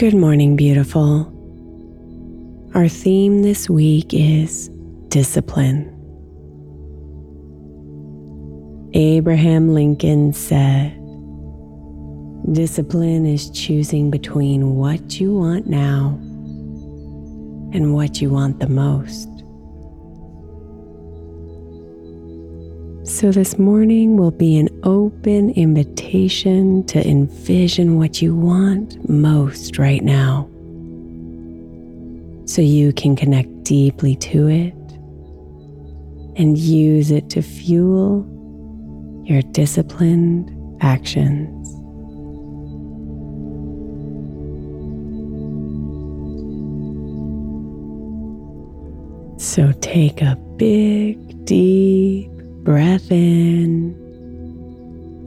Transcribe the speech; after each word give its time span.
Good 0.00 0.14
morning, 0.14 0.56
beautiful. 0.56 1.26
Our 2.74 2.88
theme 2.88 3.42
this 3.42 3.68
week 3.68 4.14
is 4.14 4.70
discipline. 5.08 5.84
Abraham 8.94 9.74
Lincoln 9.74 10.32
said, 10.32 10.92
Discipline 12.50 13.26
is 13.26 13.50
choosing 13.50 14.10
between 14.10 14.74
what 14.76 15.20
you 15.20 15.34
want 15.34 15.66
now 15.66 16.18
and 17.74 17.92
what 17.92 18.22
you 18.22 18.30
want 18.30 18.58
the 18.58 18.70
most. 18.70 19.28
So, 23.10 23.32
this 23.32 23.58
morning 23.58 24.16
will 24.16 24.30
be 24.30 24.56
an 24.56 24.68
open 24.84 25.50
invitation 25.50 26.84
to 26.86 27.04
envision 27.06 27.98
what 27.98 28.22
you 28.22 28.36
want 28.36 29.10
most 29.10 29.78
right 29.78 30.02
now 30.02 30.48
so 32.46 32.62
you 32.62 32.92
can 32.92 33.16
connect 33.16 33.64
deeply 33.64 34.14
to 34.14 34.46
it 34.46 34.74
and 36.36 36.56
use 36.56 37.10
it 37.10 37.28
to 37.30 37.42
fuel 37.42 38.24
your 39.24 39.42
disciplined 39.42 40.48
actions. 40.80 41.68
So 49.42 49.72
take 49.80 50.22
a 50.22 50.36
big, 50.56 51.44
deep 51.44 52.30
breath 52.62 53.10
in, 53.10 53.96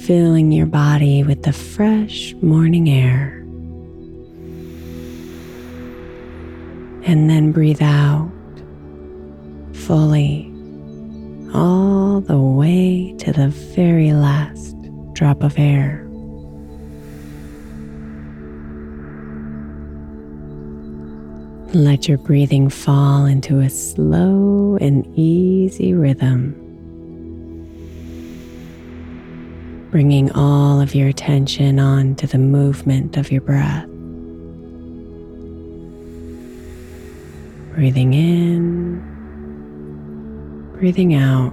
filling 0.00 0.52
your 0.52 0.66
body 0.66 1.24
with 1.24 1.42
the 1.42 1.52
fresh 1.52 2.34
morning 2.34 2.88
air. 2.88 3.42
And 7.04 7.28
then 7.30 7.52
breathe 7.52 7.82
out 7.82 8.30
fully 9.72 10.52
all 11.54 12.20
the 12.20 12.38
way 12.38 13.14
to 13.18 13.32
the 13.32 13.48
very 13.48 14.12
last 14.12 14.76
drop 15.12 15.42
of 15.42 15.58
air. 15.58 16.02
Let 21.74 22.08
your 22.08 22.18
breathing 22.18 22.70
fall 22.70 23.26
into 23.26 23.60
a 23.60 23.68
slow 23.68 24.78
and 24.80 25.06
easy 25.16 25.92
rhythm. 25.94 26.65
Bringing 29.90 30.30
all 30.32 30.80
of 30.80 30.94
your 30.94 31.08
attention 31.08 31.78
onto 31.78 32.26
the 32.26 32.38
movement 32.38 33.16
of 33.16 33.30
your 33.30 33.40
breath. 33.40 33.86
Breathing 37.74 38.14
in, 38.14 39.00
breathing 40.78 41.14
out. 41.14 41.52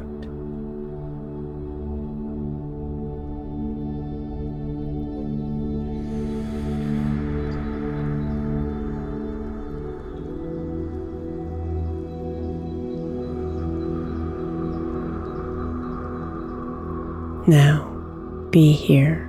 Now, 17.46 17.93
be 18.54 18.72
here 18.72 19.28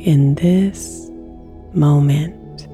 in 0.00 0.34
this 0.36 1.10
moment. 1.74 2.66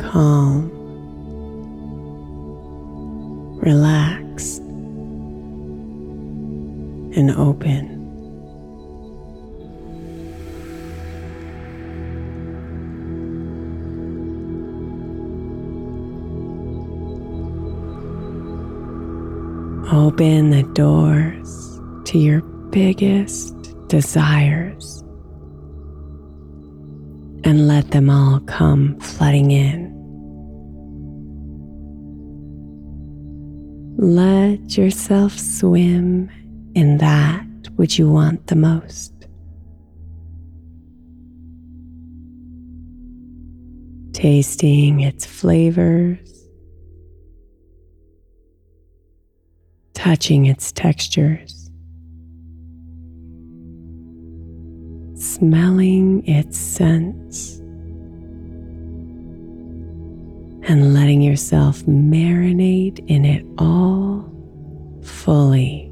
Calm, 0.00 0.70
relaxed, 3.60 4.62
and 7.14 7.30
open. 7.32 7.97
Open 19.90 20.50
the 20.50 20.64
doors 20.74 21.80
to 22.04 22.18
your 22.18 22.42
biggest 22.70 23.54
desires 23.88 25.02
and 27.42 27.66
let 27.66 27.90
them 27.92 28.10
all 28.10 28.40
come 28.40 29.00
flooding 29.00 29.50
in. 29.50 29.88
Let 33.96 34.76
yourself 34.76 35.38
swim 35.38 36.28
in 36.74 36.98
that 36.98 37.46
which 37.76 37.98
you 37.98 38.10
want 38.10 38.46
the 38.48 38.56
most. 38.56 39.14
Tasting 44.12 45.00
its 45.00 45.24
flavors 45.24 46.37
touching 49.98 50.46
its 50.46 50.70
textures, 50.70 51.72
smelling 55.16 56.24
its 56.24 56.56
scents, 56.56 57.56
and 60.68 60.94
letting 60.94 61.20
yourself 61.20 61.82
marinate 61.82 63.04
in 63.08 63.24
it 63.24 63.44
all 63.58 64.24
fully. 65.02 65.87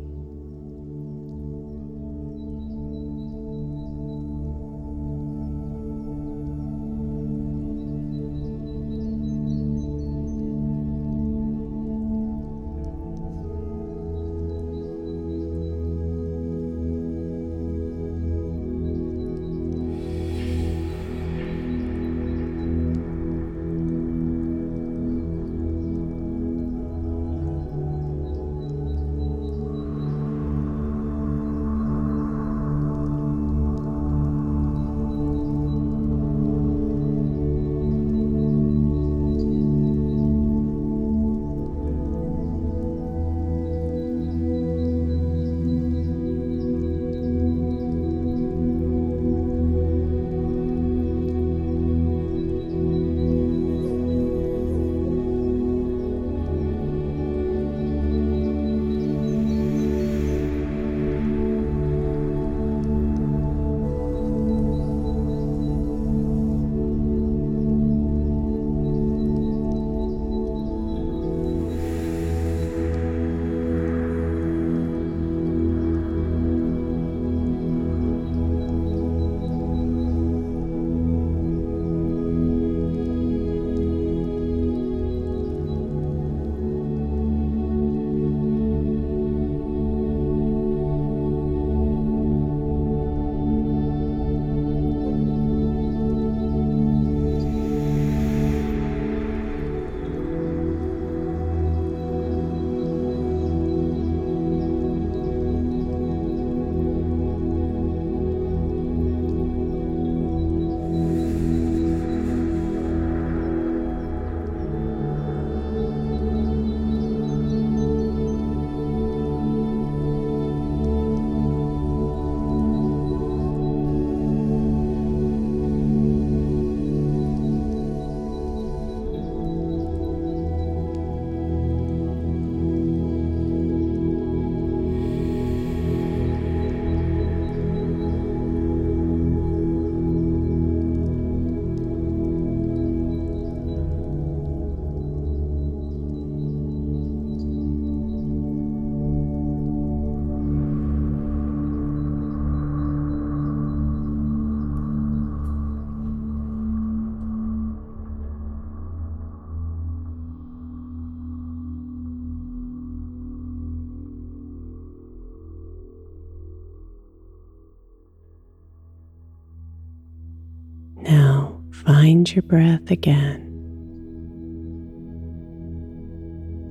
Find 171.86 172.34
your 172.34 172.42
breath 172.42 172.90
again. 172.90 173.42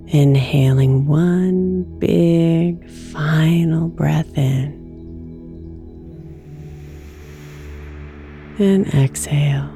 Inhaling 0.08 1.08
one 1.08 1.84
big 2.00 2.90
final 2.90 3.88
breath 3.88 4.38
in. 4.38 4.84
And 8.60 8.88
exhale. 8.94 9.70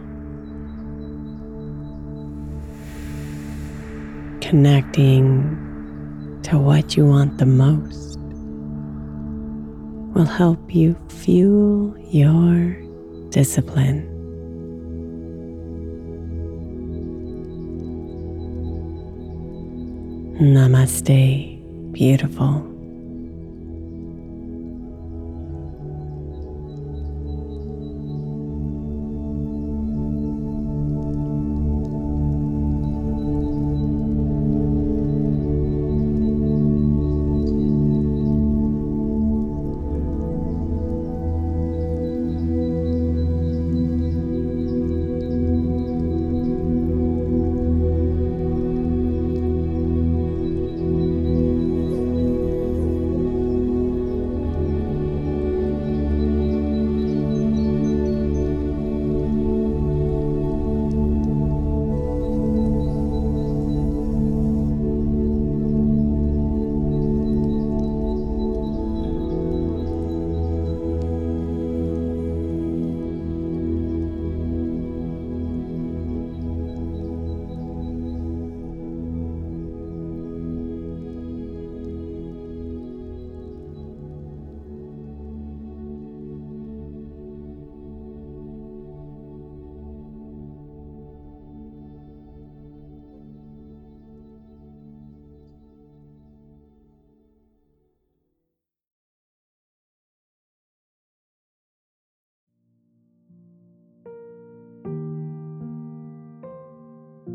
Connecting 4.41 5.55
to 6.43 6.57
what 6.57 6.97
you 6.97 7.05
want 7.05 7.37
the 7.37 7.45
most 7.45 8.19
will 10.13 10.25
help 10.25 10.75
you 10.75 10.97
fuel 11.09 11.97
your 12.09 12.73
discipline. 13.29 14.18
Namaste, 20.39 21.59
beautiful. 21.91 22.78